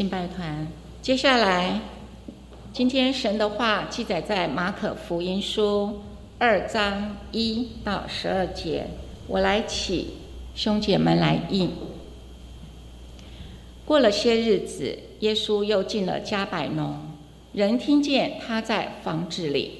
[0.00, 0.66] 敬拜团。
[1.02, 1.78] 接下来，
[2.72, 6.00] 今天神的话记载在马可福音书
[6.38, 8.86] 二章一到十二节。
[9.26, 10.14] 我来起，
[10.54, 11.72] 兄姐们来应。
[13.84, 16.96] 过了些日子，耶稣又进了加百农，
[17.52, 19.79] 人听见他在房子里。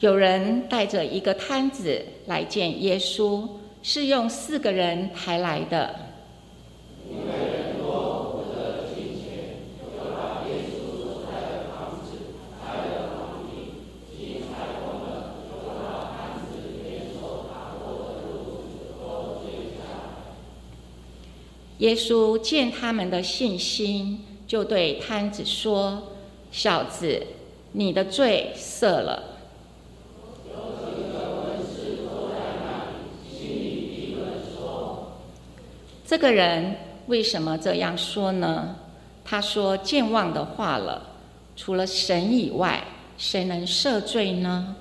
[0.00, 3.46] 有人带着一个摊子来见耶稣，
[3.82, 5.94] 是用四个人抬来的。
[21.76, 26.12] 耶稣见他们的信心，就对摊子说
[26.50, 27.26] ：“小子，
[27.72, 29.24] 你的罪赦了。”
[36.10, 36.74] 这个人
[37.06, 38.74] 为什么这样说呢？
[39.24, 41.06] 他说健忘的话了。
[41.54, 42.82] 除了神以外，
[43.16, 44.74] 谁能赦罪呢？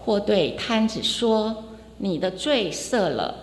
[0.00, 1.64] 或对摊子说
[1.96, 3.34] ：“你的罪赦了。”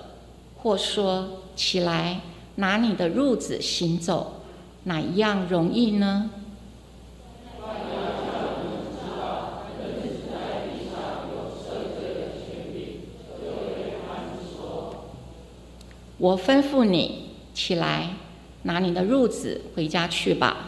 [0.62, 2.20] 或说：“起来，
[2.58, 4.44] 拿你的褥子行走。”
[4.86, 6.30] 哪一样容易呢？
[16.22, 18.10] 我吩咐你起来，
[18.62, 20.68] 拿你的褥子回家去吧。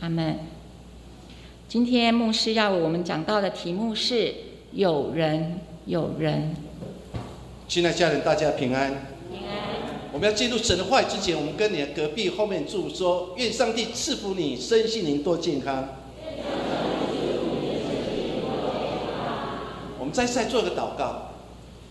[0.00, 0.38] 阿门。
[1.68, 4.32] 今天牧师要为我们讲到的题目是
[4.72, 6.56] “有人，有人”。
[7.68, 9.17] 亲爱家人，大家平安。
[10.18, 15.90] 我们要进入神的话语之前，我们跟你的隔壁后面祝说：愿上帝赐福你身心灵多健康。
[19.96, 21.34] 我们再再做个祷告。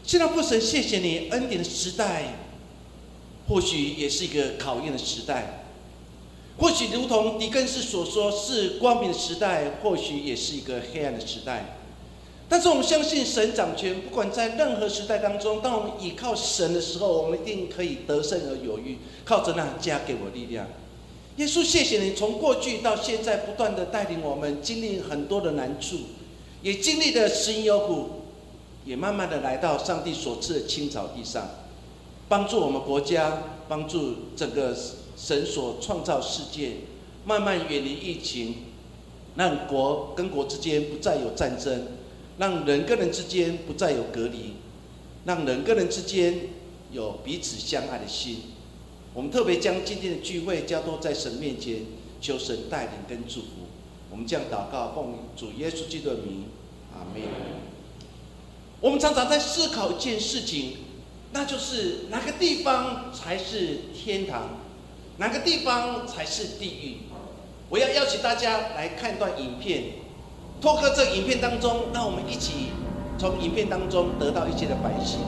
[0.04, 2.40] 现在父神，谢谢你恩典的时代，
[3.48, 5.64] 或许也是一个考验的时代；
[6.58, 11.78] 或许如同狄更斯所说，是光明的时代，或许也是一个黑暗的时代。
[12.50, 18.98] 但是我们相信神掌权，不管在任何时代当中，当我们倚靠神的时候，我们一定可以得胜而有余。
[19.26, 20.66] 靠着那加给我力量，
[21.36, 25.98] 耶稣，谢谢你从过去到现在不断的带领我们经历很多的难处，
[26.62, 28.10] 也经历了十因有苦，
[28.86, 31.50] 也慢慢的来到上帝所赐的青草地上，
[32.30, 34.74] 帮助我们国家，帮助整个
[35.18, 36.78] 神所创造世界，
[37.26, 38.56] 慢慢远离疫情，
[39.36, 41.88] 让国跟国之间不再有战争。
[42.38, 44.54] 让人跟人之间不再有隔离，
[45.26, 46.36] 让人跟人之间
[46.92, 48.42] 有彼此相爱的心。
[49.14, 51.82] 我们特别将今天的聚会交托在神面前，
[52.22, 53.48] 求神带领跟祝福。
[54.12, 56.46] 我们将祷告奉主耶稣基督的名，
[56.94, 57.24] 阿门。
[58.80, 60.78] 我们常常在思考一件事情，
[61.34, 64.60] 那就是哪个地方才是天堂，
[65.18, 66.98] 哪个地方才是地狱？
[67.70, 70.06] 我要邀请大家来看一段影片。
[70.60, 72.72] 透过这影片当中，让我们一起
[73.18, 75.20] 从影片当中得到一些的反省。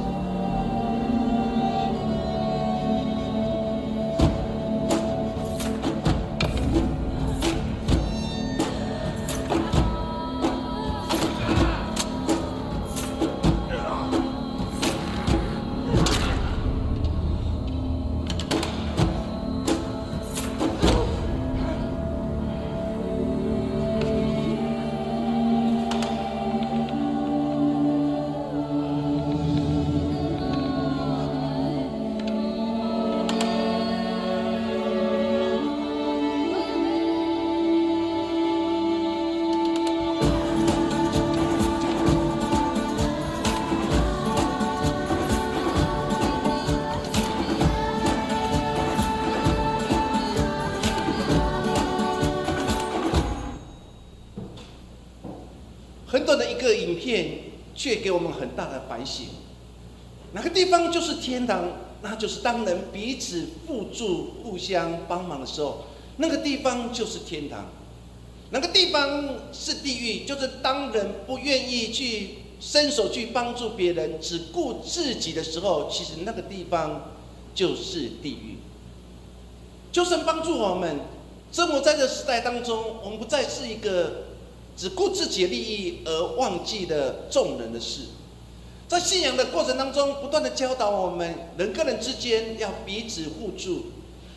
[57.75, 59.27] 却给我们很大的反省。
[60.33, 61.63] 哪个地方就是天堂？
[62.01, 65.85] 那就是当人彼此互助、互相帮忙的时候，
[66.17, 67.65] 那个地方就是天堂。
[68.51, 70.25] 哪个地方是地狱？
[70.25, 77.11] 就是当人不愿意去伸手去帮助别人，只顾自己的时候，其实那个地方
[77.53, 78.57] 就是地狱。
[79.91, 80.99] 就算帮助我们，
[81.51, 84.28] 生活在这时代当中，我们不再是一个
[84.79, 88.03] 只顾自己的利益而忘记了众人的事。
[88.87, 93.87] 在信仰的过程当中，不断的教导我们，人跟人之间要彼此互助。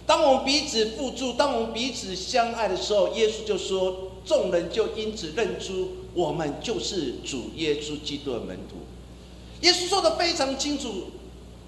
[0.05, 8.79] 当我们彼此互助，当我们彼此相爱的时候，耶稣就说，众人就因此认出我们就是主耶稣基督的门徒。
[9.61, 11.05] 耶稣说的非常清楚，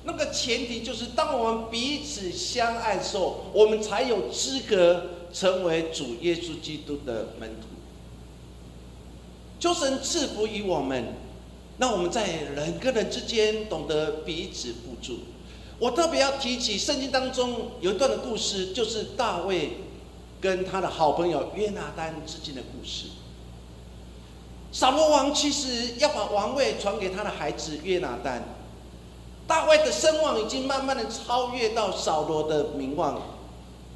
[0.02, 7.68] 那个前提就是当我们彼此相爱的时候，我们才有资格成为主耶稣基督的门徒。
[9.64, 11.14] 求神赐福于我们。
[11.78, 15.20] 让我们在人跟人之间懂得彼此互助。
[15.78, 19.78] 我特别要提起圣经当中有一段的故事，就是大卫
[20.38, 23.06] 跟他的好朋友约拿丹之间的故事。
[24.70, 28.44] 扫罗王其实要把王位传给他的孩子约拿丹，
[29.48, 33.20] 大卫的声望已经慢慢的超越到扫罗的名望，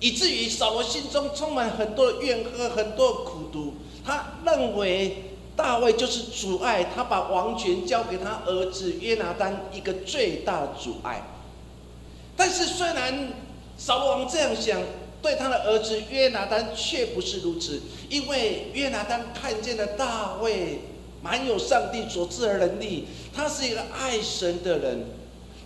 [0.01, 3.75] 以至于扫罗心中充满很多怨恨，很多苦毒。
[4.05, 5.27] 他认为。
[5.59, 11.21] 大卫就是阻碍他把王权交给他儿子约拿丹一个最大的阻碍。
[12.37, 13.33] 但是虽然
[13.77, 14.81] 扫罗王这样想，
[15.21, 20.79] 对他的儿子约拿丹却不是如此，因为约拿丹看见了大卫
[21.23, 25.07] 满有上帝所赐的能力，他是一个爱神的人，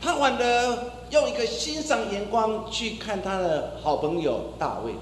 [0.00, 0.78] 他反而
[1.10, 4.94] 用一个欣赏眼光去看他的好朋友大卫。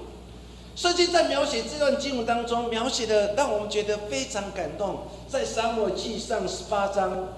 [0.75, 4.99] 圣经在描写这段经文当中，描写的让我们觉得非常感动。
[5.27, 7.29] 在沙漠记上十八章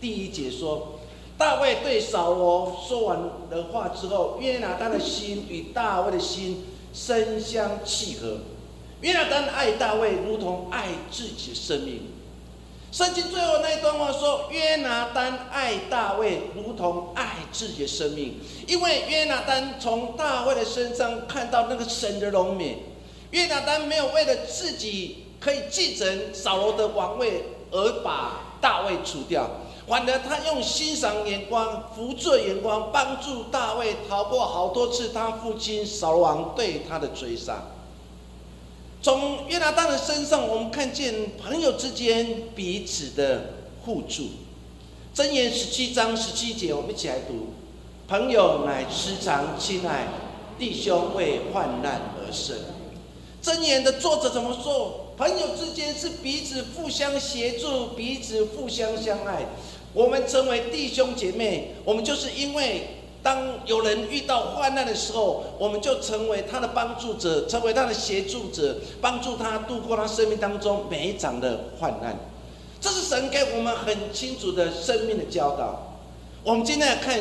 [0.00, 0.98] 第一节说，
[1.36, 3.18] 大卫对扫罗说完
[3.50, 8.38] 的话之后，约拿丹的心与大卫的心深相契合。
[9.00, 12.02] 约拿丹爱大卫，如同爱自己的生命。
[12.90, 22.84] 圣经最后那一段话说：“约拿丹爱大卫，如同爱自己的生命，因为约拿丹从大卫的身上看到那个神的荣美。
[23.30, 29.50] 约拿丹没有为了自己可以继承扫罗的王位而把大卫除掉，
[29.86, 37.62] 反而他用欣赏眼光、扶助眼光，帮助大卫逃过好多次他父亲扫罗王对他的追杀。”
[39.00, 43.54] 从约拿丹的身上，我们看见朋友之间彼此的
[43.84, 44.30] 互助。
[45.14, 47.54] 箴言十七章十七节，我们一起来读：
[48.08, 50.08] 朋友乃时常亲爱，
[50.58, 52.56] 弟兄为患难而生。
[53.40, 55.14] 箴言的作者怎么说？
[55.16, 59.46] 朋友之间是彼此互相协助，彼此互相相爱。
[59.94, 62.97] 我们成为弟兄姐妹，我们就是因为。
[63.22, 72.16] 当有人遇到患难的时候，我们就成为他的帮助者，成为他的协助者，帮助他度过他生命当中每一场的患难。
[72.80, 75.98] 这是神给我们很清楚的生命的教导。
[76.44, 77.20] 我们今天来看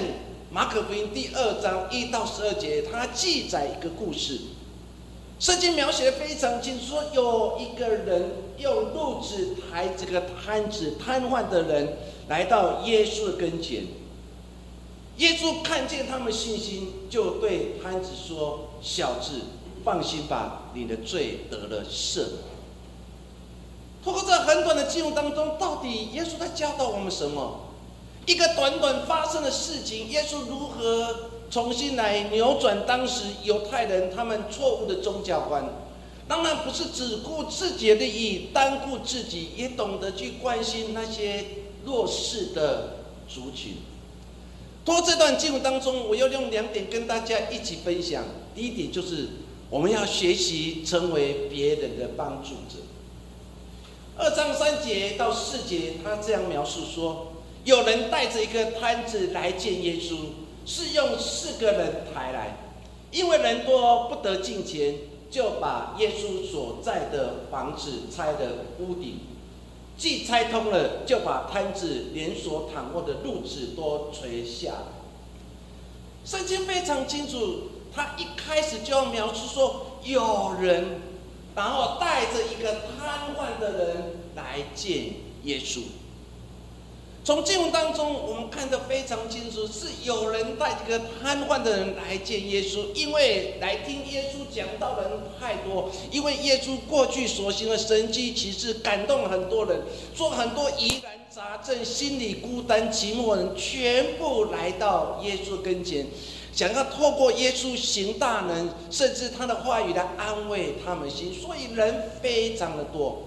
[0.51, 4.39] 马可福音第二章一到十二节，它记载一个故事。
[5.39, 11.97] 圣经描写的非常清楚，说有一个人用褥子抬这个摊子，瘫痪的人
[12.27, 13.83] 来到耶稣的跟前。
[15.18, 19.42] 耶稣看见他们信心，就对摊子说：“小子，
[19.84, 22.24] 放心吧，你的罪得了赦。”
[24.04, 27.62] 通过这很短的记录当中，到底耶稣在教导我们什么？
[28.25, 35.68] 一个短短发生的事情，耶稣如何重新来扭转当时犹太人他们错误的宗教观？
[36.28, 41.45] 当然不是只顾自己的利益，单顾自己，也懂得去关心那些
[41.86, 42.97] 弱势的
[43.28, 43.78] 族群。
[44.87, 48.23] 过这段经文当中，我要用两点跟大家一起分享。
[48.56, 49.27] 第一点就是
[49.69, 52.81] 我们要学习成为别人的帮助者。
[54.15, 57.33] 二章三节到四节，他这样描述说：
[57.65, 60.19] 有人带着一个摊子来见耶稣，
[60.65, 62.57] 是用四个人抬来，
[63.11, 64.95] 因为人多不得进前，
[65.29, 68.39] 就把耶稣所在的房子拆了
[68.79, 69.19] 屋顶。
[69.97, 74.73] 既拆通了，就把摊子连锁躺卧的褥子都垂下。
[76.23, 77.63] 圣经非常清楚，
[77.94, 81.01] 他一开始就要描述说，有人，
[81.56, 84.04] 然后带着一个瘫痪的人
[84.35, 85.13] 来见
[85.44, 85.81] 耶稣。
[87.28, 99.81] 从经文当中，我们看得非常清楚，是有人带这个瘫痪的人来见耶稣，因为来听耶稣讲道的人太多，因为耶稣过去所行的神迹其实感动了很多人，
[100.16, 106.07] 说很多疑难杂症、心里孤单寂寞人全部来到耶稣跟前，
[106.54, 113.22] 想要透过耶稣行大能，甚至他的话语来安慰他们心，所以人非常的多。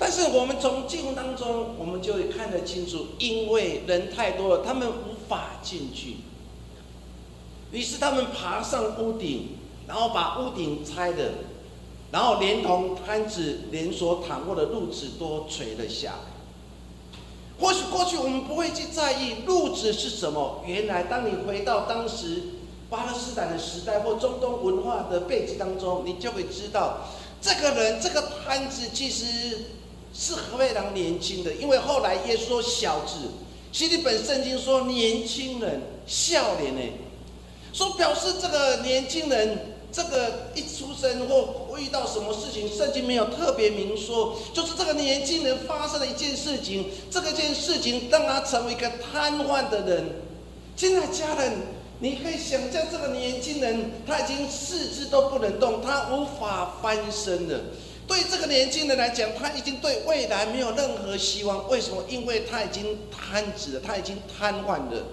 [0.00, 6.16] 但是我们从经文当中，我们就会看得清楚，因为人太多了，他们无法进去。
[7.70, 11.32] 于是他们爬上屋顶，然后把屋顶拆了，
[12.10, 16.30] 然后连同摊子、连锁躺卧的褥子都垂了下来。
[17.60, 22.42] 或许过去我们不会去在意褥子是什么，原来当你回到当时
[22.88, 27.00] 巴勒斯坦的时代或中东文化的背景当中，你就会知道，
[27.38, 29.26] 这个人这个摊子其实
[30.12, 33.30] 是非常年轻的，因为后来耶稣说小子，
[33.72, 36.80] 希利本圣经说年轻人笑脸呢，
[37.72, 39.76] 说表示这个年轻人。
[39.92, 50.04] 这个一出生或遇到什么事情，圣经没有特别明说，就是这个年轻人发生了一件事情，这个件事情让他成为一个瘫痪的人。
[50.76, 51.54] 亲爱的家人，
[51.98, 57.58] 你可以想象这个年轻人他已经四肢都不能动，他无法翻身了。
[58.10, 61.70] 对这个年轻人来讲，他已经对未来没有任何希望。
[61.70, 62.02] 为什么？
[62.08, 65.04] 因为他已经瘫子了，他已经瘫痪了。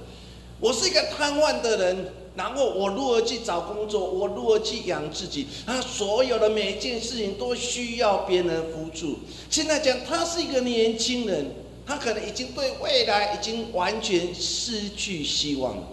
[0.60, 2.14] 我是一个瘫痪的人。
[2.36, 4.12] 然后我如何去找工作？
[4.12, 5.48] 我如何去养自己？
[5.66, 9.20] 他所有的每一件事情都需要别人辅助。
[9.50, 11.52] 现在讲，他是一个年轻人，
[11.86, 15.84] 他可能已经对未来已经完全失去希望了。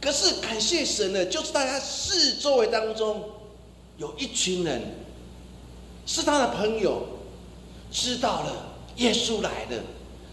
[0.00, 3.24] 可是感谢神呢，就是在他四周围当中，
[3.98, 4.80] 有一群人
[6.10, 7.06] 是他的朋友，
[7.92, 9.80] 知道了耶稣来了，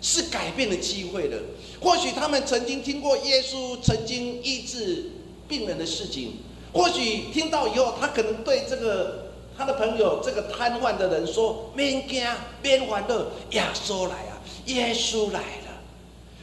[0.01, 1.37] 是改变的机会了。
[1.79, 5.11] 或许他们曾经听过耶稣曾经医治。
[5.47, 6.39] 病人的事情，
[6.73, 12.21] 或许听到以后，他可能对这个他的朋友这个瘫痪的人说：“免惊，
[12.61, 15.81] 免欢乐，耶稣来啊，耶稣来了。”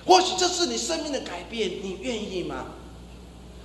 [0.08, 2.64] 或许这是你生命的改变，你愿意吗？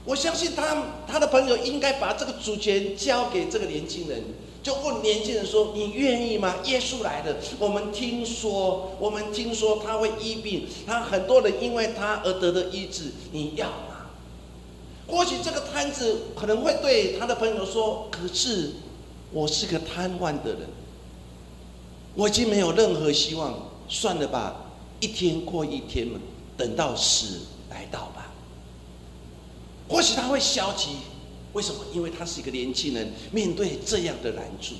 [0.03, 4.21] 我相信他他的朋友应该把这个主权交给这个年轻人，
[4.61, 14.07] 就问年轻人说：“你愿意吗？”耶稣来了，我们听说，我们听说他会医病，他很多人因为他而得的医治，你要吗。
[15.07, 18.73] 或许这个摊子可能会对他的朋友说：“可是
[19.31, 20.67] 我是个瘫痪的人，
[22.15, 24.65] 我已经没有任何希望，算了吧，
[24.99, 26.19] 一天过一天嘛，
[26.57, 27.39] 等到死
[27.69, 28.29] 来到吧。”
[29.89, 30.89] 或许他会消极，
[31.53, 31.85] 为什么？
[31.93, 34.75] 因为他是一个年轻人，面对这样的难处，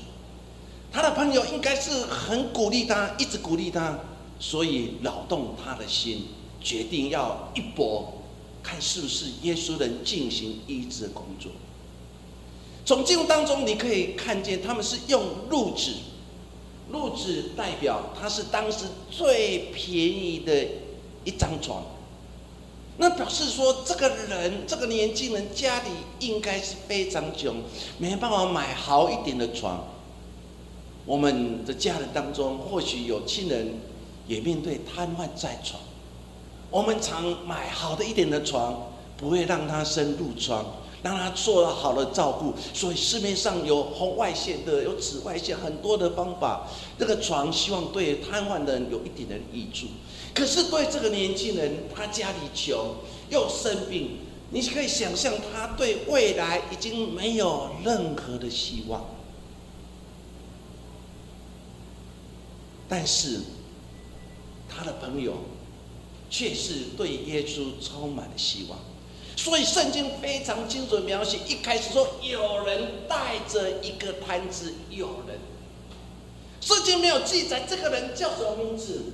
[0.91, 3.99] 他的朋友应该是很鼓励他，一直鼓励他，
[4.39, 6.25] 所以扰动他的心，
[6.61, 8.13] 决定要一搏。
[8.61, 11.49] 看是不是耶稣能进行医治的工作。
[12.85, 15.93] 从经文当中，你可以看见他们是用褥子，
[16.91, 20.67] 褥子代表它是当时最便宜的
[21.23, 21.83] 一张床。
[23.01, 25.89] 那表示说，这个人这个年轻人家里
[26.19, 27.55] 应该是非常穷，
[27.97, 29.87] 没办法买好一点的床。
[31.05, 33.79] 我们的家人当中，或许有亲人
[34.27, 35.81] 也面对瘫痪在床。
[36.69, 40.65] 我们常买好的一点的床，不会让他生褥疮，
[41.01, 42.53] 让他做了好的照顾。
[42.73, 46.67] 所以市面上有红外线的，有紫外线，很多的方法。
[46.97, 49.87] 这个床希望对瘫痪的人有一点的益处。
[50.39, 52.95] 可是对这个年轻人，他家里穷
[53.29, 54.19] 又生病，
[54.51, 59.05] 你可以想象他对未来已经没有任何的希望。
[62.87, 63.41] 但是
[64.69, 65.33] 他的朋友。
[66.31, 68.77] 却是对耶稣充满了希望，
[69.35, 71.39] 所以圣经非常精准描写。
[71.47, 75.39] 一开始说有人带着一个摊子，有人。
[76.61, 79.13] 圣经没有记载这个人叫什么名字，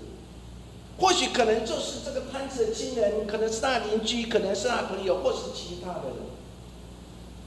[0.97, 6.15] 或许可能就是这个摊子的亲人，可能是他邻居，可能是他朋友，或是其他的人。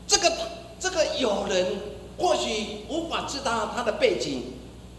[0.07, 0.33] 这个
[0.79, 1.67] 这个有人
[2.17, 4.43] 或许无法知道他的背景，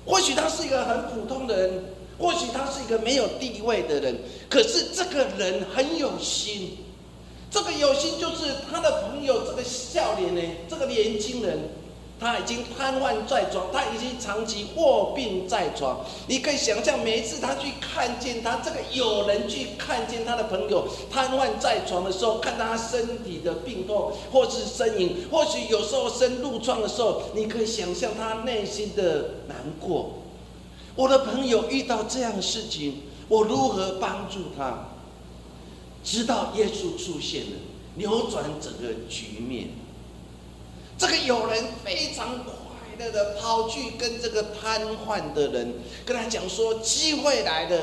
[0.06, 1.84] 或许他是一个很普通的人。
[2.20, 4.14] 或许他是一个没有地位的人，
[4.50, 6.76] 可是这个人很有心。
[7.50, 11.58] 这个有心就是他的朋友，这个笑脸呢，这个年轻人，
[12.20, 16.06] 他已经瘫痪在床，他已经长期卧病在床。
[16.28, 30.16] 你可以想象，每一次他去看见他，这个有人去看见他的朋友瘫痪在床的时候，看他身体的病痛或是呻吟，或许有时候生褥疮的时候，你可以想象他内心的难过。
[30.96, 34.90] 我的朋友遇到这样的事情，我如何帮助他？
[36.04, 37.58] 直到耶稣出现了，
[37.96, 39.70] 扭转整个局面。
[41.00, 42.54] 这个有人非常快
[43.00, 45.76] 乐的跑去跟这个瘫痪的人
[46.06, 47.82] 跟他讲说：“机会来了，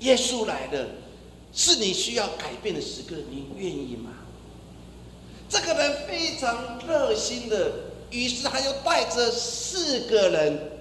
[0.00, 0.88] 耶稣来了，
[1.52, 4.10] 是你需要改变的时刻，你愿意吗？”
[5.48, 7.70] 这个人非常热心的，
[8.10, 10.72] 于是他又带着四个人。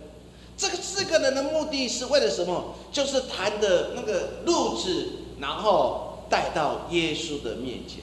[0.57, 2.74] 这个四个人的目的是为了什么？
[2.91, 8.00] 就是谈的那个路子，然后带到耶稣的面前。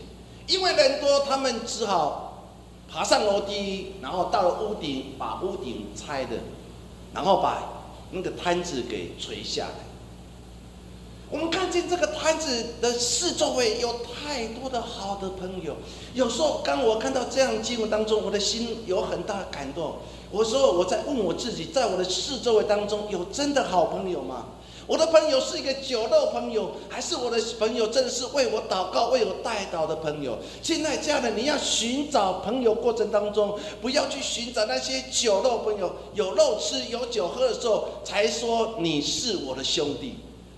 [0.46, 2.23] 因为人多，他们只好
[2.94, 6.28] 爬上楼梯，然后到了屋顶，把屋顶拆了，
[7.12, 7.82] 然后把
[8.12, 9.74] 那个摊子给垂下来。
[11.28, 15.74] 我们看见这个摊子的四周围有太多的好的朋友。
[16.14, 19.96] 有时候，当我看到这样经文当中，我的心有很大的感动。
[20.30, 24.46] 我说我在问我自己，在我的四周围当中，有真的好朋友吗？
[24.86, 30.38] 我的朋友是一个酒肉朋友，还是我的朋友真的是为我祷告、为我带祷的朋友？
[30.62, 40.16] 亲爱家人，你要寻找朋友过程当中，不要去寻找那些酒肉朋友，有肉吃、有酒喝的时候才说你是我的兄弟。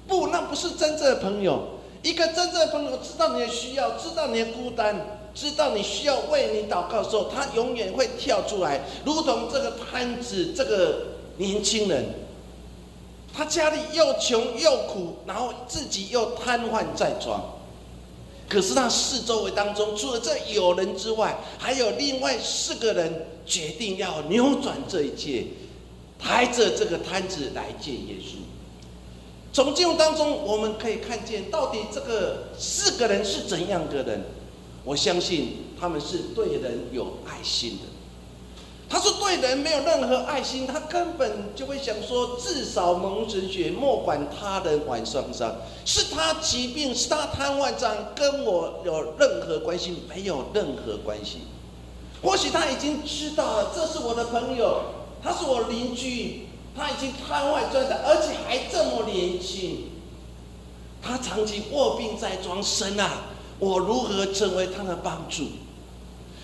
[0.08, 1.60] 不，那不是真正的朋友。
[2.02, 10.98] 一个真正的朋友知道你的需要，知道你的孤单，知道你需要为你祷告的时候，他永远会跳出来，如同这个摊子，这个
[11.38, 12.04] 年轻人，
[13.36, 17.52] 他家里又穷又苦，然后自己又瘫痪在床。
[18.48, 25.44] 可是他四周围当中，除了这有人之外，还有另外四个人决定要扭转这一切，
[26.18, 28.36] 抬着这个摊子来见耶稣。
[29.52, 34.24] 从经文当中，我们可以看见到底这个四个人是怎样的人。
[34.84, 37.95] 我相信他们是对人有爱心的。
[38.88, 45.56] 他说对人没有任何爱心，他根本就会想说：至少蒙神血，莫管他人晚上伤。
[45.84, 50.02] 是他疾病，是他瘫痪障，跟我有任何关系？
[50.08, 51.38] 没有任何关系。
[52.22, 54.82] 或许他已经知道了，这是我的朋友，
[55.22, 56.46] 他是我邻居。
[56.78, 59.92] 他已经瘫痪状态，而且还这么年轻。
[61.00, 63.22] 他长期卧病在床，神啊，
[63.58, 65.44] 我如何成为他的帮助？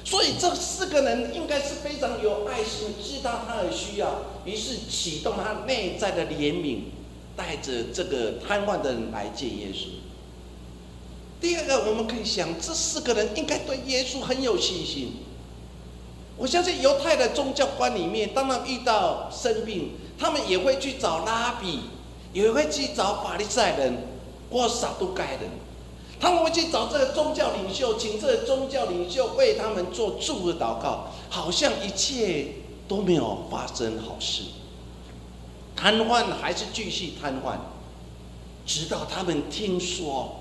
[0.04, 6.80] 所以这四个人应该是非常有爱心，知道他的需要，于是启动他内在的怜悯，
[7.36, 9.86] 带着这个瘫痪的人来见耶稣。
[11.40, 15.14] 第二个，我们可以想，这四个人应该对耶稣很有信心。
[16.36, 21.80] 我相信犹太的宗教观里面，当他遇到生病，他们也会去找拉比，
[22.32, 23.98] 也会去找法利赛人
[24.50, 25.50] 或撒都该人，
[26.22, 32.46] 他们会去找这个宗教领袖，请这个宗教领袖为他们做祝的祷告，好像一切
[32.86, 34.44] 都没有发生好事，
[35.74, 37.56] 瘫痪还是继续瘫痪，
[38.64, 40.36] 直到他们听说。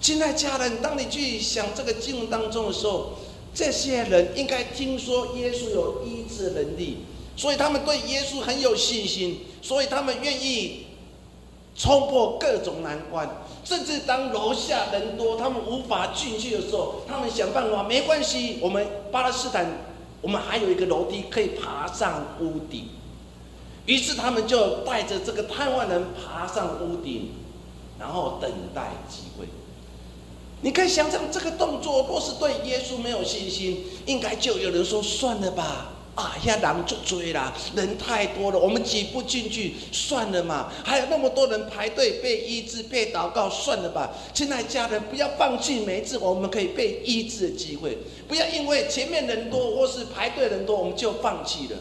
[0.00, 3.12] 亲爱家人，当你去想这个经文当中的时候，
[3.54, 6.98] 这些人应该听说耶稣有医治能力。
[7.36, 10.86] 所以他们对耶稣很有信心，所以他们愿意
[11.76, 13.28] 冲破各种难关，
[13.68, 19.66] 甚至当楼下人多，他们无法进去的时候，他们想办法，没关系，我们巴勒斯坦，
[20.22, 22.88] 我们还有一个楼梯可以爬上屋顶。
[23.84, 27.28] 于是他们就带着这个探望人爬上屋顶，
[27.98, 29.46] 然后等待机会。
[30.62, 35.90] 你可以想象这个动作，若是对耶稣没有信心，应该就有人说算了吧。
[36.18, 36.34] 啊！
[36.44, 40.72] 呀，人就追啦，人太多了，我们挤不进去，算了嘛。
[40.82, 44.10] 还有那么多人排队被医治、被祷告，算了吧。
[44.34, 51.78] 亲爱家人，不要放弃每一次我们可以被医治的机会，不要因为前面人多或是排队人多，我们就放弃了。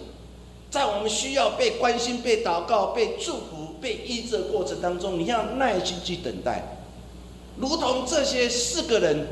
[0.70, 6.78] 在我们需要被关心、被祷告、被祝福、被医治的过程当中，你要耐心去等待，
[7.58, 9.26] 如同这些四个人。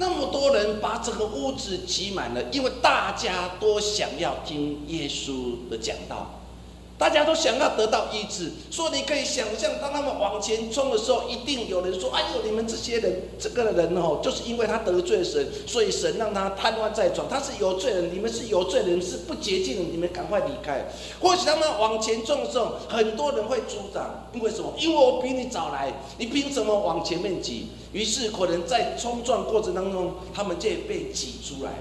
[0.00, 6.39] 那么多人把整个屋子挤满了，因为大家都想要听耶稣的讲道。
[7.00, 20.90] 大家都想要得到医治，所以你可以想象，当他们往前冲的时候，一定有人说：“哎呦，你们这些人，这个人哦，就是因为他得罪神，所以神让他瘫痪在床，他是有罪人，你们是有罪人，是不洁净的，你们赶快离开。”
[21.22, 24.70] 或许他们往前冲的时候，很多人会阻挡，因为什么？
[24.78, 27.68] 因为我比你早来，你凭什么往前面挤？
[27.94, 31.78] 于是可能在冲撞过程当中，他们就被挤出来了。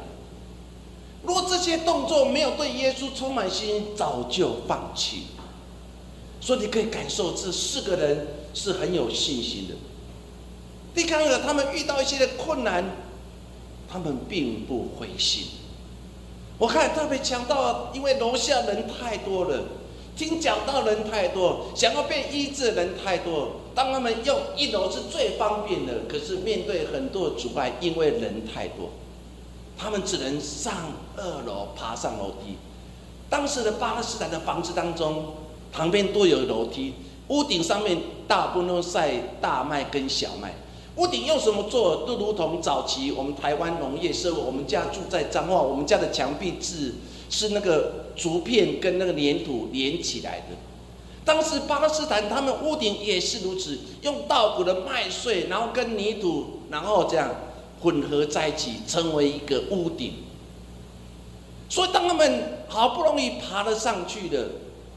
[1.24, 5.24] 如果这些动作没有对耶稣充满信心，早就放弃。
[6.42, 9.76] 所以你可以感受这四个人是很有信心的。
[10.96, 12.84] 第三个，他们遇到一些的困难，
[13.90, 15.48] 他们并不灰心。
[16.58, 19.64] 我看特别强调，因为楼下人太多了，
[20.16, 23.58] 听讲道人太多，想要被医治人太多。
[23.76, 28.90] 当他们用一楼是最方便的，可是面对很多阻碍，因为人太多。
[29.82, 30.74] 他们只能上
[31.16, 32.58] 二楼，爬上楼梯。
[33.30, 35.36] 当时的巴勒斯坦的房子当中，
[35.72, 36.96] 旁边都有楼梯，
[37.30, 40.56] 屋顶上面大部分都晒大麦跟小麦。
[40.98, 42.06] 屋顶用什么做？
[42.06, 44.42] 都如同早期我们台湾农业社会。
[44.42, 46.96] 我们家住在彰化，我们家的墙壁是
[47.30, 50.58] 是那个竹片跟那个粘土连起来的。
[51.24, 57.30] 当时巴勒斯坦他们屋顶也是如此，用稻谷的麦穗，然后跟泥土，然后这样
[57.82, 60.14] 混合在一起，成为一个屋顶。
[61.70, 64.48] 所以当他们好不容易爬了上去的，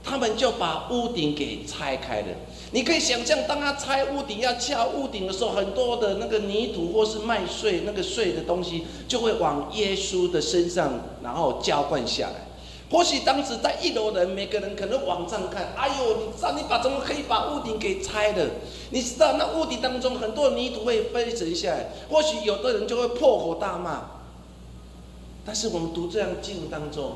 [0.03, 2.29] 他们就把屋顶给拆开了。
[2.73, 12.52] 你可以想象，当他拆屋顶要撬屋顶的时候，很多的那个泥土或是麦穗那个碎的东西，就会往耶稣的身上，然后浇灌下来。
[12.93, 18.51] 或许当时在一楼的人，每个人可能往上看，哎呦，你知道你把怎么可以把屋顶给拆了？
[18.91, 24.11] 你知道那屋顶当中很多泥土会飞沉下来，或许有的人就会破口大骂。
[25.45, 27.15] 但是我们读这样经文当中。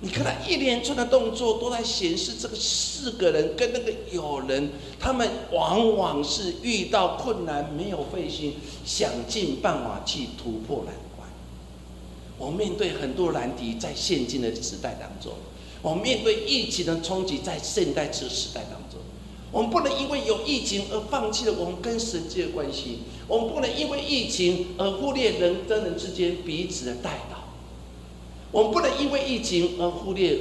[0.00, 4.70] 你看他一连串的动作，都在显示这个四个人跟那个友人，
[5.00, 10.94] 他们往往是遇到困难没有费心，想尽办法去突破难。
[12.38, 15.32] 我们面对很多难题，在现今的时代当中，
[15.82, 19.00] 我们面对疫情的冲击，在现代这个时代当中，
[19.50, 27.38] 我们不能因为有疫情而放弃了我们跟神界的关系，我们不能因为疫情而忽略人跟人之间彼此的带导。
[28.52, 30.38] 我们不能因为疫情而忽略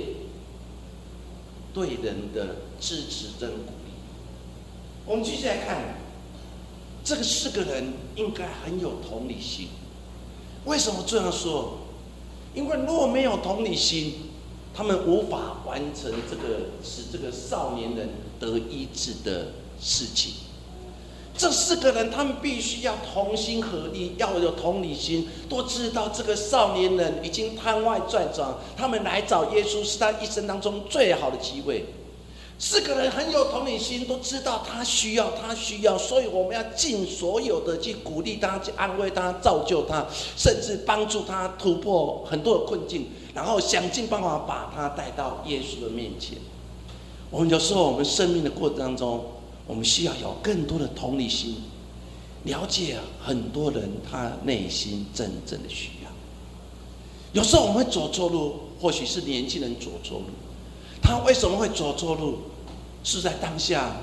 [1.74, 3.92] 对人的支持跟鼓励。
[5.06, 5.98] 我们继续来看，
[7.04, 9.70] 这个四个人应该很有同理心。
[10.66, 11.80] 为什么这样说？
[12.58, 14.15] 因为如果没有同理心，
[14.74, 20.34] 他们无法完成这个使这个少年人得医治的事情。
[21.38, 31.86] 这四个人，他们必须要同心合力，要有同理心，都知道这个少年人已经瘫痪转转，他们来找耶稣是他一生当中最好的机会。
[32.60, 46.38] 四个人很有同理心，都知道他需要，他需要，所以我们要尽所有的去鼓励他，去安慰他，造就他，甚至帮助他突破很多的困境，然后想尽办法把他带到耶稣的面前。
[47.30, 49.24] 我们有时候我们生命的过程当中。
[49.70, 51.58] 我们需要有更多的同理心，
[52.46, 56.10] 了解很多人他内心真正的需要。
[57.34, 60.28] 有时候我们会走错路，或许是年轻人走错路，
[61.02, 62.40] 他为什么会走错路？
[63.04, 63.96] 是在当下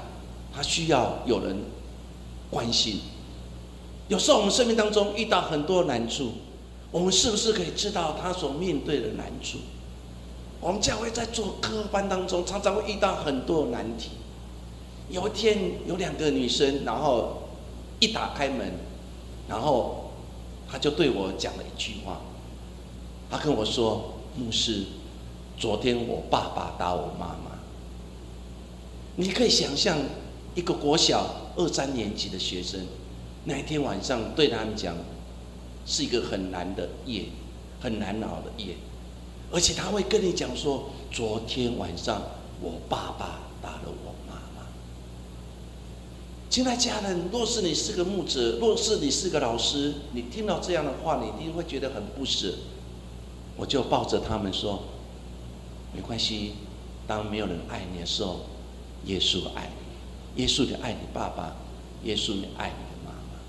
[0.54, 1.64] 他需要有人
[2.50, 3.00] 关心。
[4.08, 6.32] 有时候我们生命当中遇到很多难处，
[6.90, 9.58] 我们是不是可以知道他所面对的难处？
[10.60, 14.10] 我们教会在做科班当中，常常会遇到很多难题。
[15.10, 17.42] 有一天，有两个女生，然后
[18.00, 18.72] 一打开门，
[19.48, 20.12] 然后
[20.70, 22.22] 她就对我讲了一句话。
[23.30, 24.84] 她跟我说：“牧师，
[25.58, 27.52] 昨天我爸爸打我妈妈。”
[29.16, 29.96] 你可以想象，
[30.54, 32.80] 一个国小二三年级的学生，
[33.44, 34.96] 那一天晚上对他们讲，
[35.86, 37.26] 是一个很难的夜，
[37.80, 38.74] 很难熬的夜，
[39.52, 42.22] 而且他会跟你讲说：“昨天晚上
[42.60, 44.66] 我爸爸打了我妈妈。”
[46.50, 52.52] 亲爱家人，若是你是个牧者，若是你是个老师，你听到这样的话，你一定会觉得很不舍。
[53.56, 54.82] 我就抱着他们说
[55.94, 56.54] ：“没关系，
[57.06, 58.40] 当没有人爱你的时候，
[59.04, 59.70] 耶稣爱
[60.34, 61.54] 你，耶稣你爱你爸爸，
[62.02, 63.40] 耶稣你爱你的妈妈。”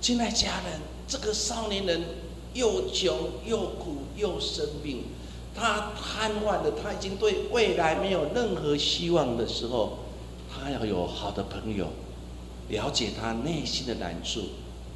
[0.00, 2.02] 亲爱家人，这个少年人
[2.52, 5.04] 又穷又苦又生病，
[5.54, 9.98] 他瘫痪了，他已经对未来没有任何希望的时候。
[10.56, 11.88] 他要有好的朋友，
[12.68, 14.40] 了解他内心的难处，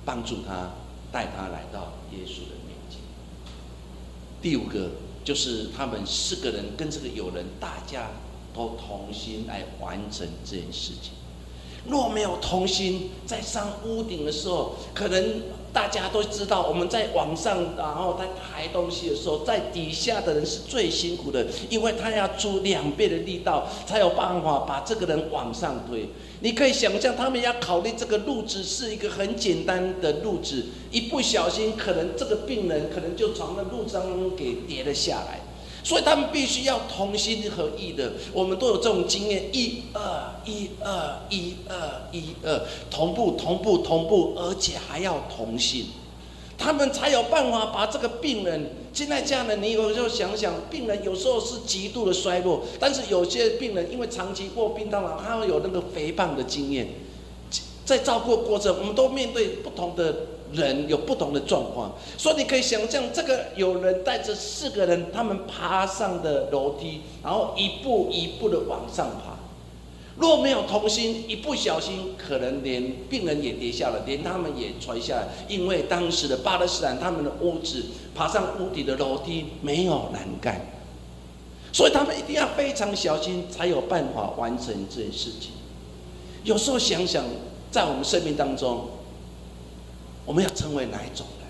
[0.04, 0.70] 帮助他，
[1.10, 3.00] 带他来到耶稣的面前。
[4.40, 4.92] 第五个
[5.24, 8.10] 就是他们四个人跟这个友人，大家
[8.54, 11.12] 都同心来完成这件事情。
[11.86, 15.42] 若没有同心，在上屋顶的时候，可能。
[15.72, 26.08] 大家都知道，我们在往上，然后在抬东西的时候，在底下的人是最辛苦的，因为他要出两倍的力道，才有办法把这个人往上推。
[26.40, 34.02] 你可以想象，他们要考虑这个路子是一个很简单的路子，一不小心，可能这个病人可能就从那路上
[34.36, 35.40] 给跌了下来。
[35.84, 42.60] 所以他们必须要同心合意的，我们都有这种经验，一二一二一二一二，
[42.90, 45.86] 同步同步同步，而且还要同心，
[46.58, 48.70] 他们才有办法把这个病人。
[48.92, 56.88] 现在这样的，你有时候想想，病人有时候是极度的衰弱，但是有些病人因为长期卧病当然他会有那个肥胖的经验，
[57.84, 60.14] 在照顾过程，我们都面对不同的。
[60.52, 69.36] 人有不同的状况，所以你可以想象，这个有人带着四个人，他们爬上的楼梯，然后一步一步的往上爬。
[70.16, 75.28] 若没有同心，一不小心，可能连病人也跌下了，连他们也摔下来。
[75.46, 77.84] 因为当时的巴勒斯坦，他们的屋子
[78.16, 80.60] 爬上屋顶的楼梯没有栏杆，
[81.72, 85.52] 所以他们一定要非常小心，才有办法完成这件事情。
[86.42, 87.24] 有时候想想，
[87.70, 88.88] 在我们生命当中，
[90.28, 91.48] 我们要成为哪一种人？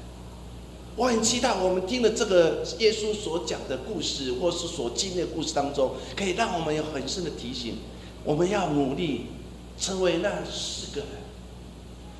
[0.94, 7.78] 我很期待我们听了这个耶稣所讲的故事，或是所经历的故事当中，可以让我们有很深的提醒。
[8.22, 9.26] 我们要努力
[9.80, 11.10] 成为那四个人，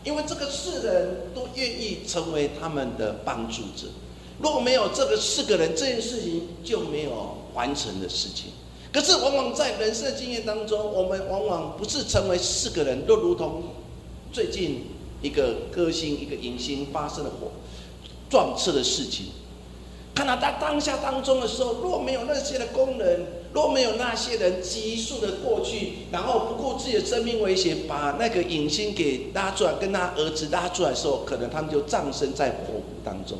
[0.03, 3.87] 因为这个四人都愿意成为他们的帮助者。
[4.42, 8.51] 如果没有这个四个人，这件事情就没有完成的事情。
[8.92, 13.62] 可是，往往在人生经验当中，我们往往不是成为四个人，都如同
[14.33, 14.87] 最近
[15.22, 17.52] 一个歌星、一个影星发生的火
[18.31, 19.26] 撞车的事情。
[20.14, 33.38] 看到他当下当中的时候，若没有那些的工人，若没有那些人急速的过去，然后不顾自己的生命危险，把那个影星给拉出来，跟他儿子拉出来的时候，可能他们就葬身在火湖当中。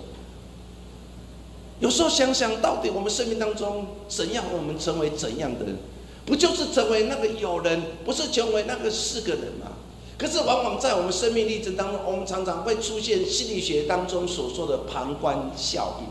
[1.80, 5.76] 有时候想想，到底我们生命当中怎样，我们成为怎样的人？
[6.24, 9.77] 不就是成为那个有人，不是成为那个四个人吗？
[10.18, 16.07] 可是往往在我们生命历程当中，我们常常会出现心理学当中所说的旁观效应。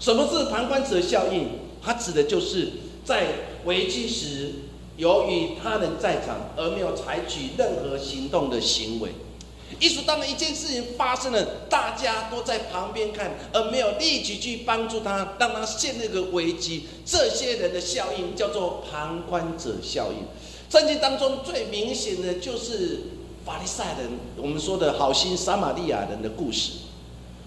[0.00, 1.50] 什么是旁观者效应？
[1.82, 2.70] 它指的就是
[3.04, 3.26] 在
[3.66, 4.52] 危机时，
[4.96, 9.10] 由于他人在场而没有采取任何行动的行为。
[9.78, 16.84] 意思当一件事情发生了，大家都在旁边看，而没有立即去帮助他，让他陷入个危机。
[17.04, 20.26] 这些人的效应叫做旁观者效应。
[20.72, 23.00] 圣经当中最明显的就是
[23.44, 24.08] 法利赛人，
[24.38, 26.72] 我们说的好心撒玛利亚人的故事。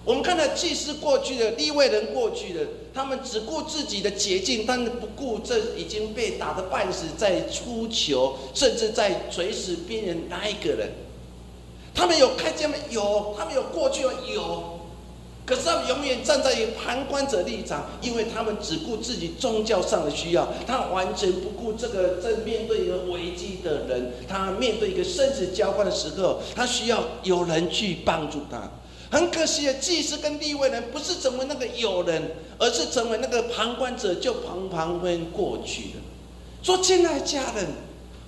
[0.04, 2.60] 我们看到祭司过去的立位人过去的，
[2.94, 10.92] 他们只顾自己的捷径，但是不顾这已经被打得半死，在出球，甚至在垂死边缘那一个人。
[11.92, 12.76] 他们有看见吗？
[12.90, 14.12] 有，他们有过去吗？
[14.32, 14.75] 有。
[15.46, 28.68] 可是他们永远站在一旁观者立场，因为他们只顾自己宗教上的需要，他完全不顾这个正面对一个危机的人，他面对一个生死交关的时刻，他需要有人去帮助他。
[29.08, 36.02] 很可惜的，祭司跟立位人不是成为那个友人，而是成为那个旁观者，就旁旁观过去了。
[36.60, 37.66] 说，亲爱家人，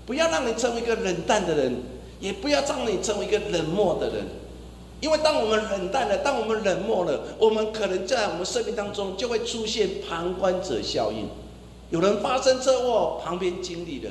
[0.07, 1.83] 不要让你成为一个冷淡的人，
[2.21, 4.25] 也不要让你成为一个冷漠的人。
[5.01, 11.29] 因为当我们冷淡了，当我们冷漠了，我们可能在我们生命当中就会出现旁观者效应。
[11.91, 14.11] 有人发生车祸，旁边经历了；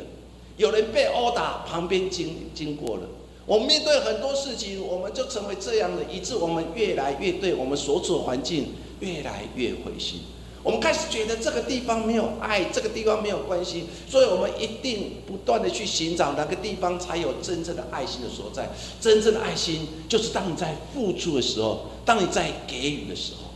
[0.56, 3.04] 有人被殴打，旁边经经过了。
[3.46, 10.22] 我们面对很多事情，我们就成为这样的，以致我们越来越对我们所处环境越来越灰心。
[10.68, 18.68] 我们开始觉得这个地方没有爱，这个地方没有关心，所以我们一定不断的去寻找哪个地方才有真正的爱心的所在。
[19.00, 23.48] 真正的爱心就是当你在付出的时候，当你在给予的时候。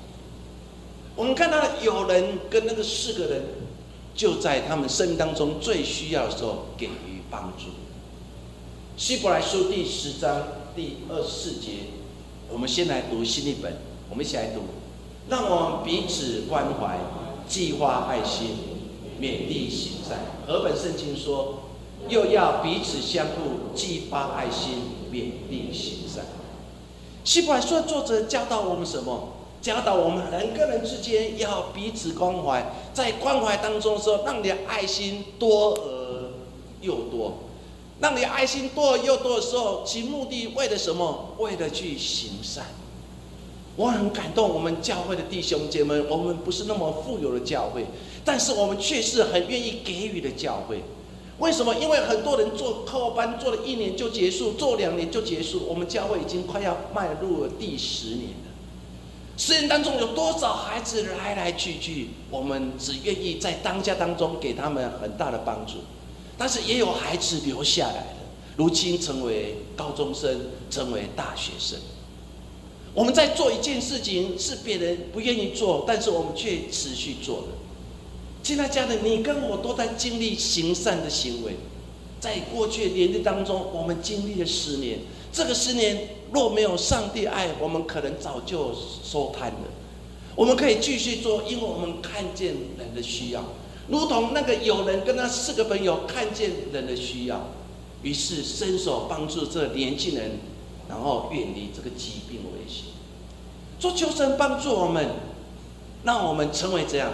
[1.17, 3.43] 我们看到有人跟那个四个人，
[4.15, 7.65] 就在他们生命当中最需要的时候给予帮助。
[8.95, 10.47] 希伯来书第十章
[10.77, 11.71] 第二十四节，
[12.49, 13.75] 我们先来读新译本，
[14.09, 14.61] 我们一起来读。
[15.31, 16.99] 让我们彼此关怀，
[17.47, 18.49] 计划爱心，
[19.17, 20.19] 勉励行善。
[20.45, 21.59] 和本圣经说，
[22.09, 24.73] 又要彼此相互，激发爱心，
[25.09, 26.25] 勉励行善。
[27.23, 29.29] 希伯来书作者教导我们什么？
[29.61, 36.31] 教导我们人跟人之间要彼此关怀，在关怀当中说，让你的爱心多而
[36.81, 37.35] 又多。
[38.01, 41.35] 让你爱心多又多的时候，其目的为了什么？
[41.37, 42.65] 为了去行善。
[43.75, 47.85] 我很感动，我们教会的弟兄姐妹，我们不是那么富有的教会，
[48.25, 50.83] 但是我们却是很愿意给予的教会。
[51.39, 51.73] 为什么？
[51.75, 55.63] 因为很多人做课后班做了一年就结束，做两年就结束。
[55.67, 58.51] 我们教会已经快要迈入了第十年了。
[59.37, 62.09] 十年当中有多少孩子来来去去？
[62.29, 65.75] 我们只愿意在当下当中给他们很大的帮助。
[66.37, 68.17] 但是也有孩子留下来了，
[68.57, 71.79] 如今成为高中生，成为大学生。
[72.93, 77.47] 我们在做一件事情，是别人不愿意做，但是我们却持续做的。
[78.43, 81.55] 亲爱家人，你跟我都在经历行善的行为。
[82.19, 84.99] 在过去的年日当中，我们经历了十年。
[85.31, 89.69] 这个十年若没有上帝爱，我们可能早就收摊了。
[90.35, 93.43] 我们可以继续做，因为我们看见人的需要。
[93.87, 97.49] 如同那个有人跟他四个朋友看见人的需要，
[98.03, 100.31] 于是伸手帮助这年轻人，
[100.91, 102.87] 然后远离这个疾病危险。
[103.79, 105.07] 做求神帮助我们，
[106.03, 107.13] 让我们成为这样，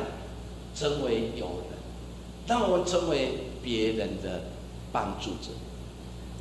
[0.75, 1.77] 成为有人，
[2.47, 4.45] 让我们成为别人的
[4.91, 5.51] 帮助者。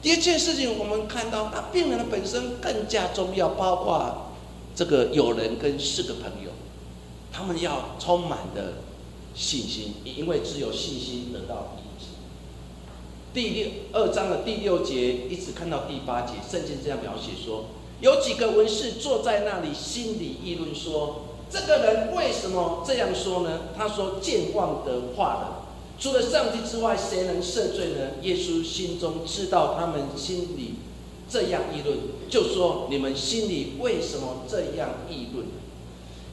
[0.00, 4.32] 第二件事情，我们看到那病人的本身更加重要，包括
[4.74, 6.50] 这个友人跟四个朋友，
[7.30, 8.78] 他们要充满的
[9.34, 11.76] 信心，因为只有信心得到。
[13.36, 17.66] 第六二章的第六节一直看到第八节，圣经这样描写说，
[18.00, 25.66] 有几个文士坐在那里，心里议论说：“这个人为什么这样说呢？”他说：“健忘的话了。”
[26.00, 28.12] 除了上帝之外，谁能赦罪呢？
[28.22, 30.76] 耶稣心中知道他们心里
[31.28, 31.98] 这样议论，
[32.30, 35.46] 就说：“你们心里为什么这样议论？”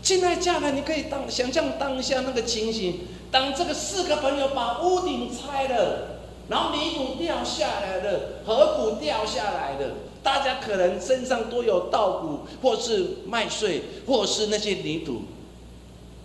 [0.01, 6.12] 亲爱家人，你可以当想象当下那个情形：当这个四个朋友把屋顶拆了，
[6.49, 15.21] 然后泥土掉下来了，河谷掉下来了，大家可能身上都有稻谷，或是麦穗，或是那些泥土。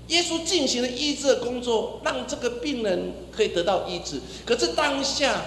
[0.09, 4.21] 耶稣进行了医治的工作，让这个病人可以得到医治。
[4.45, 5.43] 可是当下，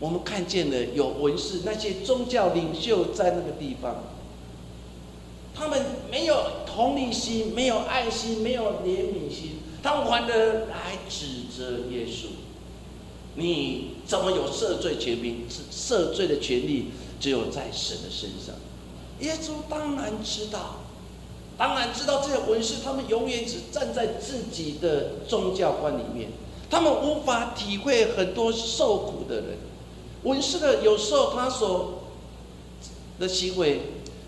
[0.00, 4.02] 我们看见了有文士那些宗教领袖在那个地方，
[5.54, 12.28] 他们没有同理心，没有爱心，没有怜悯心，他们反而来指责耶稣
[13.34, 15.46] ：“你怎么有赦罪权柄？
[15.70, 16.86] 赦罪的权利
[17.20, 18.54] 只有在神的身上。”
[19.20, 20.76] 耶稣当然知道。
[21.58, 26.30] 当然知道这些文士，他们永远只站在自己的宗教观里面，
[26.68, 29.58] 他们无法体会很多受苦的人。
[30.24, 32.02] 文士的有时候他所
[33.18, 33.82] 的行为。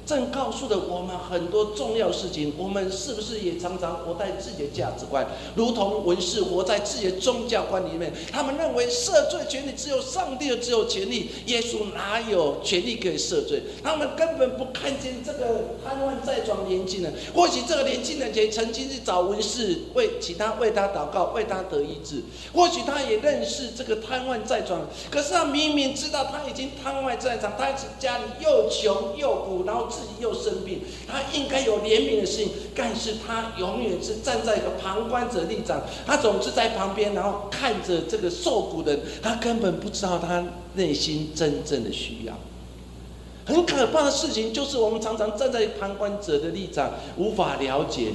[0.06, 2.52] 正告诉了我们很多重要事情。
[2.58, 8.12] 我们是不是也常常活在自己的价值观，如同文士活在自己的宗教观里面？
[8.30, 13.62] 他们认为赦罪权利只有上帝的，只有权利，耶稣哪有权利可以赦罪？
[13.82, 17.12] 他们根本不看见这个瘫痪在床年轻人。
[17.34, 22.22] 或许这个年轻人也曾经去找文士为其他为他祷告，为他得医治。
[22.52, 29.88] 或许他也认识这个瘫痪在床，可是他明明知道他已经瘫痪在床，他家里又穷又苦，然后。
[29.94, 42.35] 自己又生病，他应该有怜悯的心，但是他永远是站在一个旁观者立场，他总是在旁边，然后看着这个受苦的人，他根本不知道他内心真正的需要。
[43.46, 48.14] 很可怕的事情就是，我们常常站在旁观者的立场，无法了解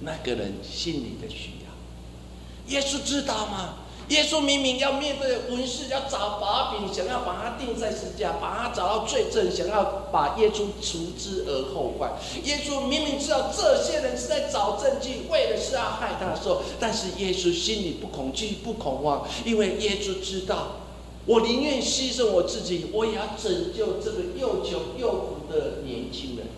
[0.00, 2.74] 那个人心里的需要。
[2.74, 3.74] 耶稣知道吗？
[4.10, 12.10] 耶稣明明要面对文士，要找把柄，想要把他钉在十字架，把他找到罪证，想要把耶稣除之而后快。
[12.42, 20.80] 耶稣明明知道这些人是在找证据，为的是要害他的时候，但是耶稣心里不恐惧、不恐慌，因为耶稣知道，
[21.26, 26.48] 我宁愿牺牲我自己，我也要拯救这个又穷又苦的年轻人。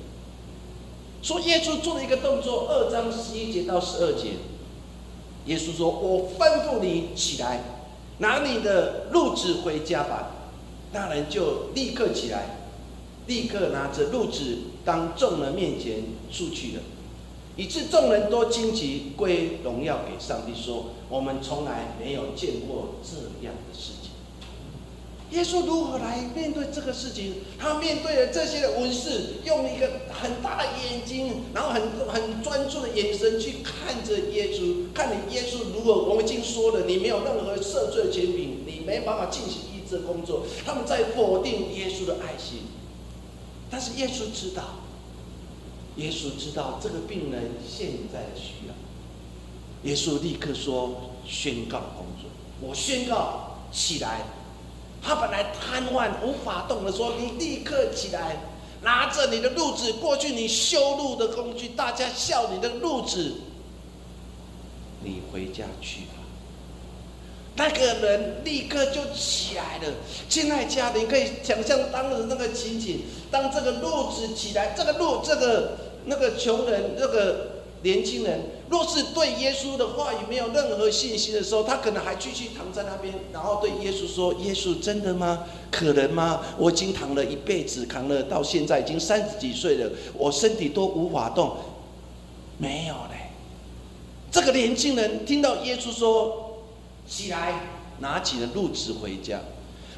[1.23, 4.31] 说耶稣做了一个动作，二章十一节到十二节。
[5.47, 7.61] 耶稣说：“我吩咐你起来，
[8.19, 10.31] 拿你的褥子回家吧。”
[10.95, 12.45] 那人就立刻起来，
[13.27, 16.83] 立刻拿着褥子当众人面前出去了，
[17.57, 23.93] 以致众人都惊奇，归荣耀给上帝，说：“我们从来没有见过这样的事。”
[25.33, 27.37] 耶稣如何来面对这个事情？
[27.59, 40.45] 他面对了这些的文士，用一个很大的眼睛，然后很很专注的眼神去看着耶稣，看你耶稣如果我们已经说了，你没有任何赦罪的权柄，你没办法进行医治工作。
[40.67, 42.65] 他们在否定耶稣的爱心，
[43.71, 44.81] 但是耶稣知道，
[45.97, 48.75] 耶稣知道这个病人现在的需要。
[49.91, 52.29] 耶稣立刻说：“宣告工作，
[52.61, 54.21] 我宣告起来。”
[55.03, 58.37] 他本来瘫痪无法动的，说：“你立刻起来，
[58.83, 63.35] 拿着你的褥子过去，你修路的工具，大家笑你的褥子，
[65.03, 66.15] 你回家去吧。”
[67.57, 69.95] 那个人立刻就起来了。
[70.29, 77.53] 亲爱家人，可以想象当时那个情景：当这个褥子起来，这个路，这个那个穷人，这个。
[77.85, 78.41] 年轻人
[78.73, 85.45] 若是对耶稣的话语没有任何信心的时候，他可能还继续躺在那边，然后对耶稣说：“耶稣，真的吗？
[85.71, 86.41] 可能吗？
[86.57, 91.55] 我已经躺了一辈子，扛了到现在已经三十几岁了，我身体都无法动。”
[92.57, 93.29] 没有嘞。
[94.31, 96.63] 这个年轻人听到耶稣说
[97.07, 97.61] ：“起来，
[97.99, 99.39] 拿起了褥子回家。”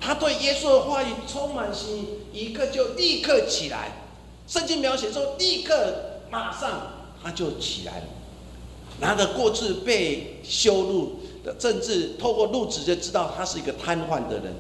[0.03, 3.93] 他对耶稣的话语充满信心，一个就立刻起来。
[4.49, 6.91] 圣经描写说：“立刻，马上。”
[7.23, 8.05] 他就起来了，
[9.01, 14.55] 拿着过去被修路的政治，透过路子就知道他是一个瘫痪的人，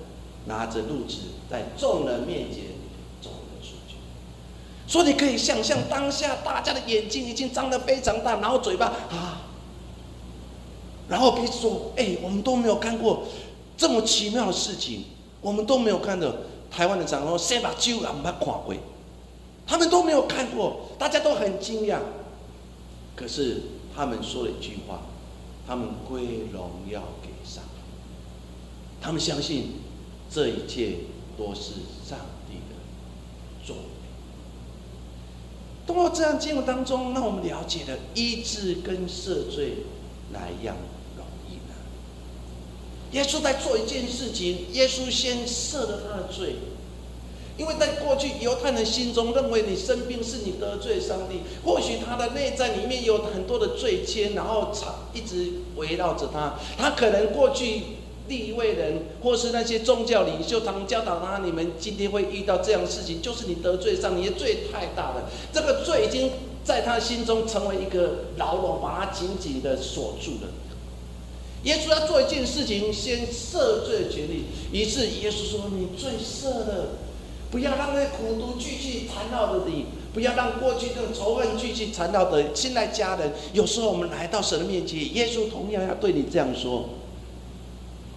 [0.46, 1.18] 拿着路子
[1.50, 2.64] 在众人面前
[3.22, 3.96] 走了出去。
[4.86, 9.42] 所以你可以想象，当下大家的眼睛已经张得非常大，然后嘴巴啊，
[11.08, 13.24] 然后彼此说：“哎，我们都没有看过
[13.76, 15.04] 这么奇妙的事情。”
[15.44, 16.32] 我们都没有看到
[16.70, 18.74] 台湾的长老先把酒啊没看过，
[19.66, 21.98] 他们都没有看过，大家都很惊讶。
[23.14, 23.60] 可是
[23.96, 25.02] 他们说了一句话：
[25.66, 27.80] 他们归荣耀给上帝，
[29.00, 29.74] 他们相信
[30.30, 30.96] 这一切
[31.38, 31.74] 都是
[32.04, 32.18] 上
[32.48, 32.74] 帝的
[33.64, 33.82] 作为。
[35.86, 39.84] 通过这样经文当中，让我们了解了医治跟赦罪
[40.32, 40.76] 哪一样
[41.16, 41.74] 容易呢？
[43.12, 46.56] 耶稣在做一件事情，耶稣先赦了他的罪，
[47.56, 57.82] 因为在过去犹太人心中认为你生病是你得罪上帝，或许他的内在里面有很多的罪愆，然后长一直围绕着他，他可能过去。
[58.26, 65.28] 立位人，或是那些宗教领袖，他们教导他：你们今天会遇到这样的事情，就是你得罪上帝，你的罪太大了。
[65.52, 66.30] 这个罪已经
[66.64, 70.48] 在他心中成为一个牢笼，把他紧紧的锁住了。
[71.64, 74.44] 耶稣要做一件事情，先赦罪的权利。
[74.72, 76.96] 于是耶稣说：“你罪赦了，
[77.54, 83.32] 不要让那些苦毒继续缠绕着你，不要让过去这种仇恨继续缠绕着现在家人。
[83.52, 86.88] 有时候我们来到神的面前，耶稣同样要对你这样说。”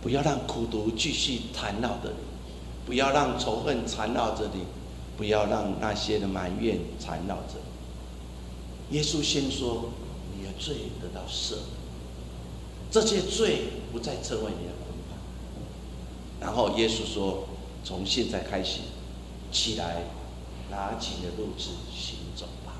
[0.02, 2.24] 不要让苦毒继续缠绕着你，
[2.88, 4.62] 不要让仇恨缠绕着你，
[5.18, 7.60] 不要让那些的埋怨缠绕着
[8.90, 8.98] 你。
[8.98, 9.90] 耶稣先说
[10.36, 11.58] ：“你的罪得到赦，
[12.90, 15.20] 这些罪不再成为你的捆绑。”
[16.42, 17.48] 然后耶稣说
[17.86, 18.80] ：“从现在开始，
[19.52, 20.04] 起来，
[20.70, 22.74] 拿起你的路子行走吧。”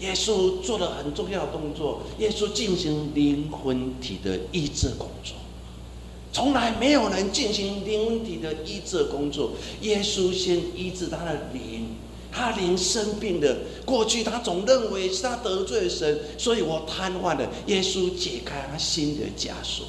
[0.00, 5.36] 耶稣做了很重要的动作，耶稣进行灵魂体的医治工作。
[6.32, 9.52] 从来没有人进行灵魂体的医治工作，
[9.82, 11.94] 耶稣先医治他的灵，
[12.32, 13.56] 他灵生病的。
[13.84, 17.48] 过去他总认为是他得罪神，所以我瘫痪了。
[17.68, 19.86] 耶稣解开他心的枷锁。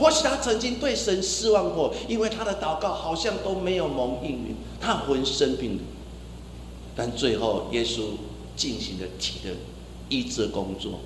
[0.00, 5.82] 或许他曾经对神失望过，因为他的祷告好像都没有蒙应允，他浑身病了。
[6.96, 8.04] 但最后耶稣
[8.56, 9.54] 进行了体的
[10.08, 11.00] 医治工作。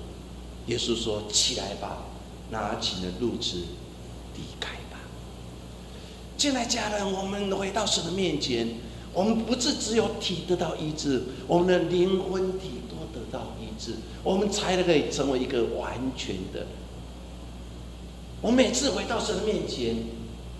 [0.67, 2.05] 耶稣说：“起来吧，
[2.49, 3.57] 拿起了褥子。”
[4.35, 4.99] 离开吧，
[6.35, 8.67] 进来家人，我们回到神的面前，
[9.13, 13.93] 我们不是只有体得到医治，我们的灵魂体都得到医治，
[14.23, 16.67] 我们才可以成为一个完全的。
[18.45, 19.95] 我每次回到神的面前，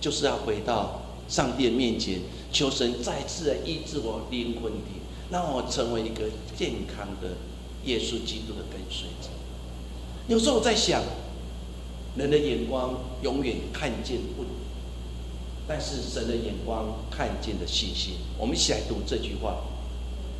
[0.01, 2.19] 就是要回到上帝的面前，
[2.51, 6.23] 求神再次的医治我灵魂体，让我成为一个
[6.57, 7.37] 健康的
[7.83, 9.29] 耶稣基督的跟随者。
[10.27, 11.03] 有时候我在想。
[12.17, 14.47] 人的眼光永远看见问，
[15.67, 18.13] 但是神的眼光看见的信心。
[18.37, 19.57] 我们一起来读这句话：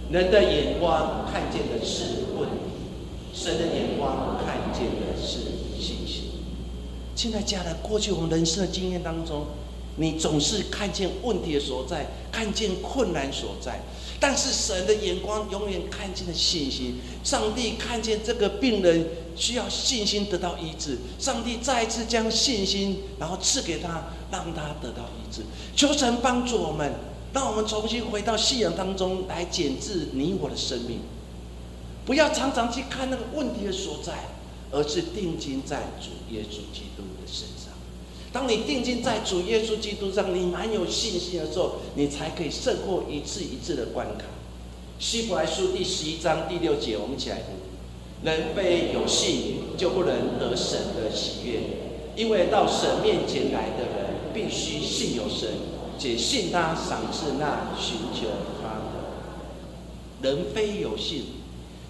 [0.10, 2.56] 人的眼光看见的是问题，
[3.34, 5.40] 神的眼光看见的是
[5.78, 6.25] 信心。
[7.26, 9.48] 现在家人，过去我们人生的经验当中，
[9.96, 13.80] 你总是看见问题的所在，看见困难所在，
[14.20, 17.00] 但是神的眼光永远看见的信心。
[17.24, 19.08] 上帝看见这个病人。
[19.38, 25.42] 需要信心得到医治，上帝再一次将信心，然后赐给他，让他得到医治。
[25.76, 26.94] 求神帮助我们，
[27.34, 31.02] 让我们重新回到信仰当中来检治你我的生命，
[32.06, 34.14] 不要常常去看那个问题的所在，
[34.72, 37.74] 而是定睛在主耶稣基督身上。
[38.32, 44.26] 当你定睛在主耶稣基督上，你蛮有信心的时候，你才可以胜过一次一次的关卡。
[45.00, 48.26] 希伯来书第十一章第六节，我们一起来读。
[48.26, 51.60] 人非有信，就不能得神的喜悦。
[52.16, 55.50] 因为到神面前来的人，必须信有神，
[56.00, 58.28] 且信他赏赐那寻求
[58.62, 60.30] 他的。
[60.30, 61.26] 人非有信，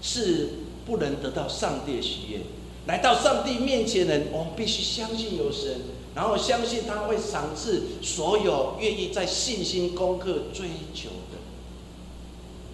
[0.01, 0.49] 是
[0.85, 2.39] 不能得到上帝的喜悦。
[2.87, 5.81] 来到上帝面前的人，我们必须相信有神，
[6.13, 11.39] 然后相信他会赏赐所有愿意在信心功课追求的。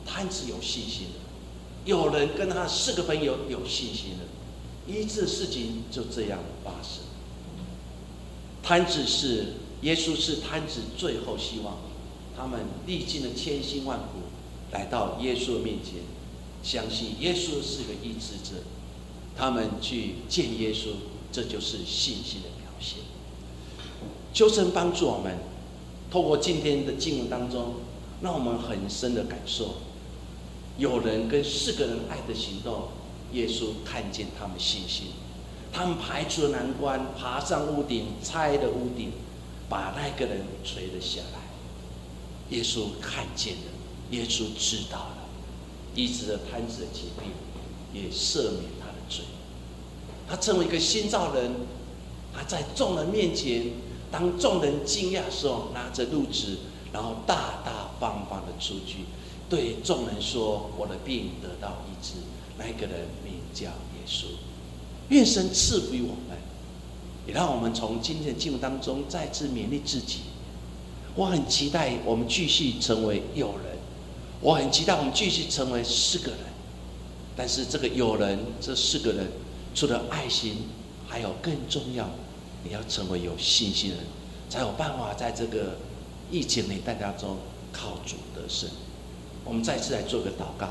[0.06, 1.20] 他是有信心的。
[1.86, 4.26] 有人跟他四个朋友有信心了，
[4.86, 7.04] 医治事情就这样发生。
[8.62, 11.78] 摊子是耶稣是摊子最后希望，
[12.38, 14.20] 他们历尽了千辛万苦
[14.72, 16.02] 来到耶稣的面前，
[16.62, 18.62] 相信耶稣是个医治者，
[19.42, 20.90] 他们去见耶稣，
[21.32, 23.00] 这就是信心的表现。
[24.32, 25.36] 求神帮助我们，
[26.12, 27.78] 透过今天的经文当中，
[28.22, 29.78] 让我们很深的感受。
[30.78, 32.90] 有人跟四个人爱的行动，
[33.34, 35.08] 耶稣看见他们信心，
[35.74, 39.12] 他们排除了难关，爬上屋顶，拆了屋顶，
[39.68, 42.56] 把那个人垂了下来。
[42.56, 43.72] 耶稣看见了，
[44.12, 45.18] 耶稣知道了，
[45.96, 47.32] 医治了瘫子的疾病，
[47.92, 48.66] 也赦免
[50.32, 50.38] 他。
[50.38, 51.52] 成为一个新造人，
[52.34, 53.74] 他在众人面前
[54.10, 56.58] 当众人惊讶的时候，拿着褥子，
[56.92, 59.06] 然后大大方方的出去，
[59.50, 62.14] 对众人说：“我的病得到医治。”
[62.58, 64.26] 那个人名叫耶稣。
[65.10, 66.38] 愿神赐福我们，
[67.28, 70.22] 也让我们从今天的经文当中再次勉励自己。
[71.16, 73.78] 我很期待我们继续成为友人，
[74.40, 76.40] 我很期待我们继续成为四个人。
[77.36, 79.28] 但是这个友人，这四个人，
[79.74, 80.58] 除了爱心，
[81.08, 82.10] 还有更重要，
[82.64, 84.00] 你要成为有信心人，
[84.50, 85.78] 才有办法在这个
[86.30, 87.38] 疫情里大家中
[87.72, 88.70] 靠主得胜。
[89.44, 90.70] 我们再次来做个祷告。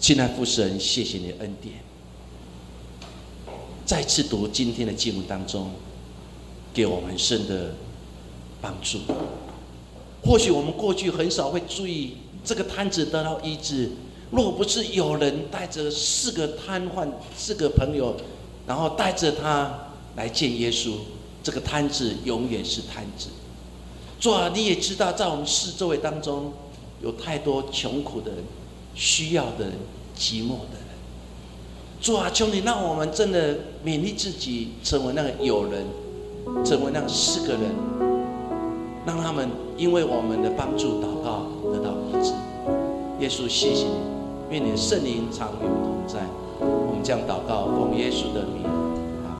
[0.00, 1.76] 亲爱父神，谢谢你的恩典。
[3.84, 5.70] 再次读今天的经文当中，
[6.72, 7.74] 给我们生的
[8.60, 8.98] 帮助。
[10.24, 13.90] 或许我们过去很少会注意这个摊子得到医治，
[14.32, 17.06] 若不是有人带着四个瘫痪、
[17.36, 18.16] 四个朋友，
[18.66, 20.92] 然后带着他来见耶稣，
[21.42, 23.28] 这个摊子永远是摊子。
[24.18, 26.52] 主啊，你也知道，在我们四周围当中，
[27.02, 28.42] 有太多穷苦的人、
[28.94, 29.72] 需要的人、
[30.16, 30.88] 寂寞的人。
[32.00, 33.54] 主啊，求你让我们真的
[33.84, 35.84] 勉励自己，成为那个友人，
[36.64, 37.74] 成为那四个人，
[39.04, 42.32] 让他们因为我们的帮助祷告得到医治。
[43.20, 44.21] 耶稣，谢谢你，
[44.52, 46.20] 愿你圣灵常与我们同在。
[46.60, 48.81] 我们将祷告奉耶稣的名。